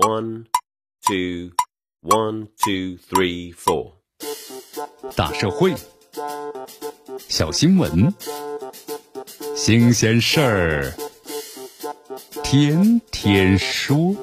[0.00, 0.46] One,
[1.06, 1.50] two,
[2.00, 3.96] one, two, three, four。
[5.14, 5.74] 大社会，
[7.28, 8.14] 小新闻，
[9.54, 10.94] 新鲜事儿，
[12.42, 14.16] 天天说。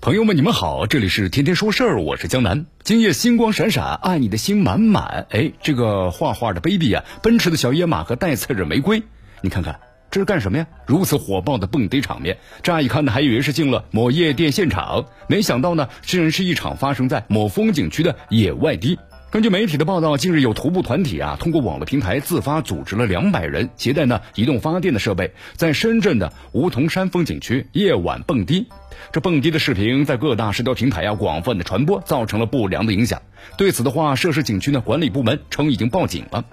[0.00, 2.66] 朋友们，你们好，这里是天天说事儿，我是江南。
[2.82, 5.28] 今夜星光闪闪，爱你的心满满。
[5.30, 9.00] 哎，这个画画的 baby 啊，奔驰的小野马和带刺的玫瑰，
[9.42, 9.78] 你看看。
[10.12, 10.66] 这是干什么呀？
[10.86, 18.98] 如此火爆的蹦迪场面，乍一看呢，还以为是进了某夜店现场，没想到呢，竟然是一场发生在某风景区的野外迪。
[19.30, 28.66] 根据媒体的报道，近日有徒步团体啊，通过网络平台自发组织了两百人，携带呢移动发电的设备，在深圳的梧桐山风景区夜晚蹦迪。
[29.12, 33.22] 这蹦迪的视频在各大社交平台啊广泛的传播，造成了不良的影响。
[33.56, 36.44] 对此的话，涉事景区呢管理部门称已经报警了。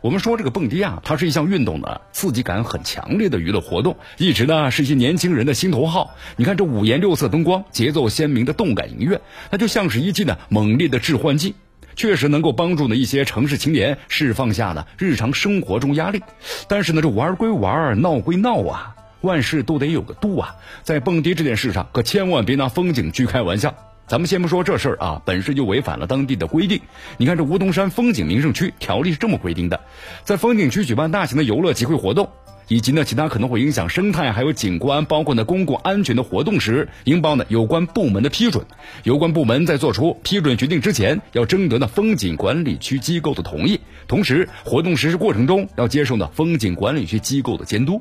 [0.00, 6.14] 我们说这个蹦迪啊，它是一项运动的，刺激感很强烈的娱乐活动，一直呢是一些年轻人的心头好。
[6.36, 9.20] 你看这五颜六色灯光，节奏鲜明的动感音乐，
[9.50, 11.54] 它就像是一剂呢猛烈的致幻剂，
[11.96, 16.22] 确实能够帮助呢一些城市青年释放下呢日常生活中压力。
[16.68, 23.74] 但是呢，这玩归玩，闹归闹啊，万事都得有个度啊，在蹦迪这件事上，可千万别拿风景区开玩笑。
[24.08, 26.80] 咱们先不说这事儿啊，本身就违反了当地的规定。
[27.18, 29.78] 你看这梧桐山风景名胜区条例是这么规定的：
[30.24, 32.30] 在风景区举办大型的游乐集会活动，
[32.68, 38.64] 以及呢其他可能会影响生态还有景观，包括呢公共安全的活动时，应报呢有关部门的批准。
[39.02, 48.00] 有关部门在做出批准决定之前，要征得呢风景管理区机构的同意，同时活动实施过程中要接受呢风景管理区机构的监督。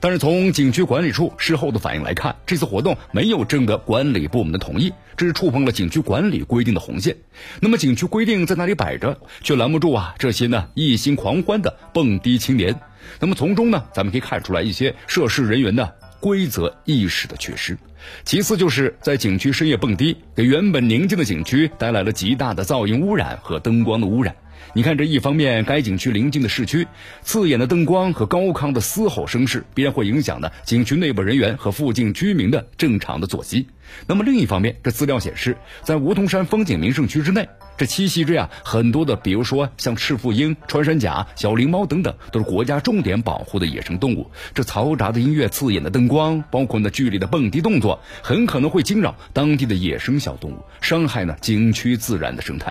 [0.00, 7.18] 但是从景区管理处事后的反应来看，这次活动没有征得管理部门的同意，这是触碰了景区管理规定的红线。
[7.60, 12.80] 那么景区规定在那里摆着，却拦不住啊这些呢一心狂欢的蹦迪青年。
[13.20, 15.90] 那么从中呢，咱们可以看出来一些涉事人员呢
[16.20, 17.76] 规则意识的缺失。
[18.24, 24.34] 其次就是在景区深夜蹦迪，给原本宁静的景区带来了极大的噪音污染和灯光的污染。
[24.72, 26.86] 你看，这一方面，该景区临近的市区，
[27.22, 33.66] 刺眼的灯光和高亢的嘶吼声势，必然会影响呢景区内部人员和附近居民的正常的作息。
[34.06, 37.48] 那么另一方面，这资料显示，在梧桐山风景名胜区之内，
[37.80, 44.30] 这栖息着呀很多的，比如说像赤腹鹰、穿山甲、小灵猫等等，都是国家重点保护的野生动物。
[44.52, 52.70] 这嘈杂的音乐、刺眼的灯光，包括那剧烈的蹦迪动作，很可能会惊扰当地的野生小动物，伤害呢景区自然的生态。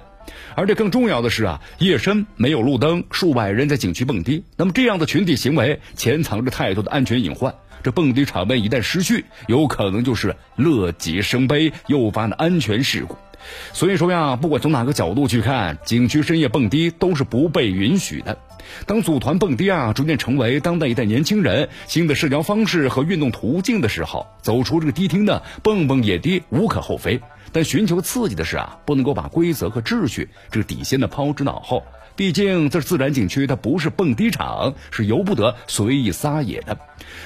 [0.53, 7.51] 而且更重要的是啊，夜深没有路灯，数百人在景区蹦迪，那么这样的群体行为潜藏着太多的安全隐患。
[7.81, 13.17] 这蹦迪场面一旦失序，有可能就是乐极生悲，诱发的安全事故。
[13.73, 18.37] 所以说呀，不管从哪个角度去看，景区深夜蹦迪都是不被允许的。
[18.85, 27.19] 当组团蹦迪啊逐渐成为当代一代年轻人新的社交方式和运动途径的时候，走出这个迪厅呢，蹦蹦野迪无可厚非。
[27.51, 31.83] 但寻求刺激的是啊，不能够把规则和秩序这个底线呢抛之脑后。
[32.19, 36.77] 毕竟这是自然景区，它不是蹦迪场，是由不得随意撒野的。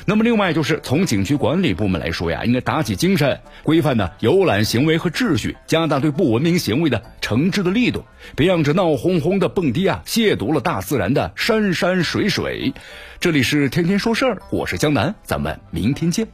[0.05, 8.03] 那么另外就是从景区管理部门来说呀，应该打起精神，规范呢游览行为和秩序，加大对不文明行为的惩治的力度，
[8.35, 12.71] 别让这闹哄哄的蹦迪啊亵渎了大自然的山山水水。
[13.19, 16.27] 这里是天天说事儿，我是江南，咱们明天见。